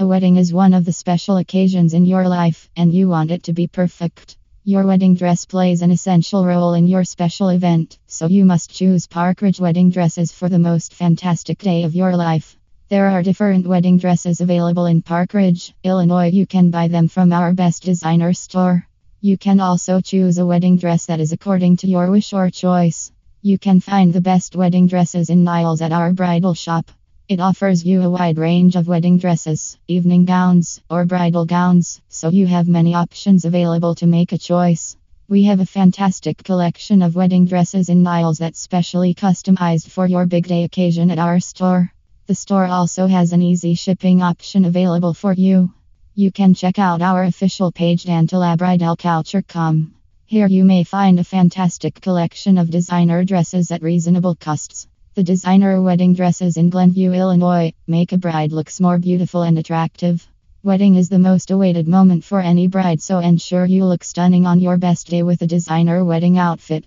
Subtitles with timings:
[0.00, 3.42] A wedding is one of the special occasions in your life, and you want it
[3.42, 4.36] to be perfect.
[4.62, 9.08] Your wedding dress plays an essential role in your special event, so you must choose
[9.08, 12.56] Park Ridge wedding dresses for the most fantastic day of your life.
[12.88, 16.30] There are different wedding dresses available in Park Ridge, Illinois.
[16.30, 18.86] You can buy them from our best designer store.
[19.20, 23.10] You can also choose a wedding dress that is according to your wish or choice.
[23.42, 26.88] You can find the best wedding dresses in Niles at our bridal shop.
[27.28, 32.30] It offers you a wide range of wedding dresses, evening gowns, or bridal gowns, so
[32.30, 34.96] you have many options available to make a choice.
[35.28, 40.24] We have a fantastic collection of wedding dresses in Niles that's specially customized for your
[40.24, 41.92] big day occasion at our store.
[42.28, 45.74] The store also has an easy shipping option available for you.
[46.14, 49.94] You can check out our official page dantelabridalcouture.com.
[50.24, 54.88] Here you may find a fantastic collection of designer dresses at reasonable costs.
[55.18, 60.24] The designer wedding dresses in Glenview, Illinois, make a bride looks more beautiful and attractive.
[60.62, 64.60] Wedding is the most awaited moment for any bride, so ensure you look stunning on
[64.60, 66.84] your best day with a designer wedding outfit.